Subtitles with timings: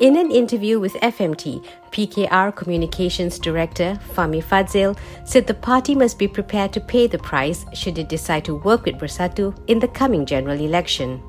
[0.00, 6.28] In an interview with FMT, PKR Communications Director Fahmi Fadzil said the party must be
[6.28, 10.24] prepared to pay the price should it decide to work with Bersatu in the coming
[10.24, 11.20] general election.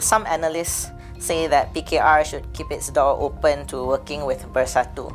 [0.00, 0.90] Some analysts
[1.20, 5.14] say that PKR should keep its door open to working with Bersatu.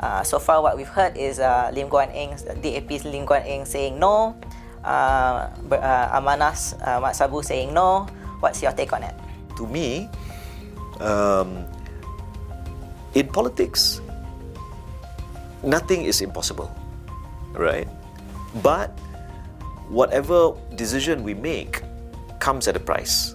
[0.00, 2.32] Uh, so far, what we've heard is uh, Lim Guan Eng,
[2.62, 4.34] DAP's Lim Guan Eng saying no,
[4.82, 8.08] uh, uh, Amanah's uh, Mat Sabu saying no.
[8.40, 9.14] What's your take on it?
[9.58, 10.08] To me,
[11.00, 11.68] um,
[13.14, 14.00] in politics,
[15.62, 16.70] nothing is impossible,
[17.52, 17.88] right?
[18.62, 18.90] But
[19.88, 21.82] whatever decision we make
[22.40, 23.34] comes at a price.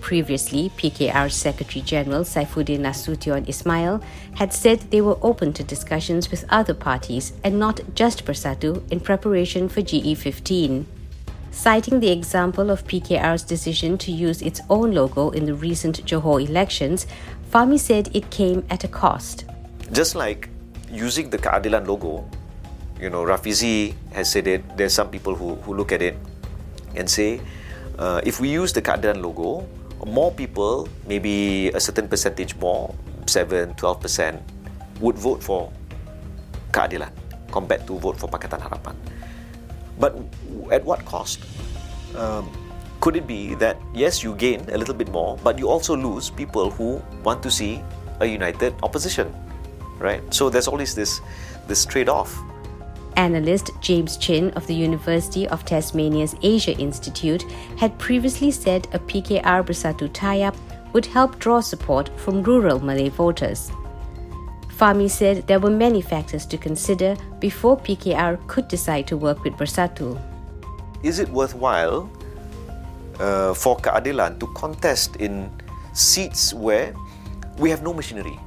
[0.00, 4.00] Previously, PKR Secretary General Saifuddin Nasution Ismail
[4.36, 9.00] had said they were open to discussions with other parties and not just Bersatu in
[9.00, 10.84] preparation for GE15.
[11.56, 16.46] Citing the example of PKR's decision to use its own logo in the recent Johor
[16.46, 17.06] elections,
[17.50, 19.46] Fahmi said it came at a cost.
[19.90, 20.50] Just like
[20.92, 22.28] using the Keadilan logo,
[23.00, 26.18] you know, Rafizi has said it, there's some people who, who look at it
[26.94, 27.40] and say,
[27.98, 29.66] uh, if we use the Keadilan logo,
[30.04, 32.94] more people, maybe a certain percentage more,
[33.24, 34.42] 7, 12%,
[35.00, 35.72] would vote for
[36.70, 37.10] keadilan
[37.50, 38.94] compared to vote for Pakatan Harapan.
[39.98, 40.18] But
[40.70, 41.40] at what cost?
[42.16, 42.50] Um,
[43.00, 46.30] could it be that yes, you gain a little bit more, but you also lose
[46.30, 47.82] people who want to see
[48.20, 49.32] a united opposition,
[49.98, 50.22] right?
[50.32, 51.20] So there's always this
[51.68, 52.34] this trade-off.
[53.16, 57.42] Analyst James Chin of the University of Tasmania's Asia Institute
[57.78, 60.56] had previously said a PKR Bersatu tie up
[60.92, 63.70] would help draw support from rural Malay voters.
[64.76, 69.54] Fahmi said there were many factors to consider before PKR could decide to work with
[69.54, 70.20] Bersatu.
[71.02, 72.10] Is it worthwhile
[73.18, 75.50] uh, for Keadilan to contest in
[75.94, 76.94] seats where
[77.56, 78.38] we have no machinery,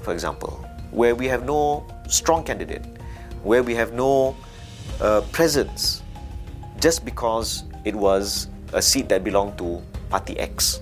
[0.00, 2.86] for example, where we have no strong candidate,
[3.42, 4.34] where we have no
[5.02, 6.02] uh, presence
[6.80, 10.80] just because it was a seat that belonged to Party X.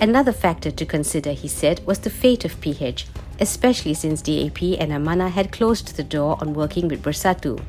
[0.00, 3.06] Another factor to consider, he said, was the fate of PH,
[3.42, 7.60] especially since DAP and Amanah had closed the door on working with Bersatu.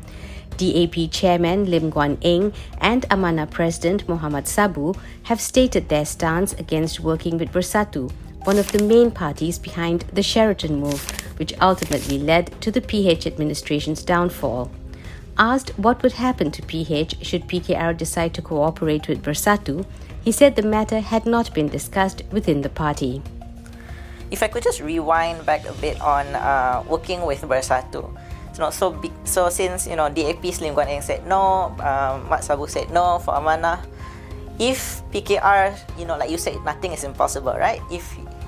[0.58, 7.00] DAP chairman Lim Guan Eng and Amanah president Muhammad Sabu have stated their stance against
[7.00, 8.12] working with Bersatu,
[8.44, 11.02] one of the main parties behind the Sheraton move,
[11.40, 14.70] which ultimately led to the PH administration's downfall.
[15.40, 19.88] Asked what would happen to PH should PKR decide to cooperate with Bersatu,
[20.24, 23.24] he said the matter had not been discussed within the party.
[24.34, 28.10] If I could just rewind back a bit on uh, working with Bersatu.
[28.54, 32.26] You know, so big, so since you know DAP Lim Guan Eng said no, um,
[32.30, 33.86] Mat Sabu said no for Amanah.
[34.58, 37.82] If PKR, you know, like you said, nothing is impossible, right?
[37.90, 38.06] If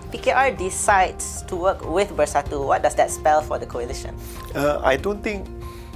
[0.09, 4.13] PKR decides to work with Bersatu, what does that spell for the coalition?
[4.53, 5.45] Uh, I don't think,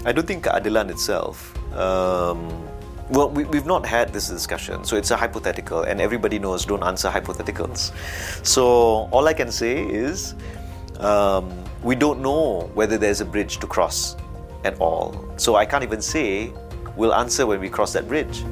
[0.06, 1.54] I don't think keadilan itself.
[1.78, 2.69] Um,
[3.10, 6.84] well, we, we've not had this discussion, so it's a hypothetical, and everybody knows don't
[6.84, 7.92] answer hypotheticals.
[8.46, 10.36] So all I can say is
[11.00, 14.16] um, we don't know whether there's a bridge to cross
[14.64, 15.34] at all.
[15.38, 16.54] So I can't even say
[16.96, 18.44] we'll answer when we cross that bridge.